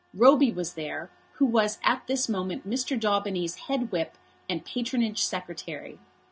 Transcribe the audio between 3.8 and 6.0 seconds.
whip and patronage secretary.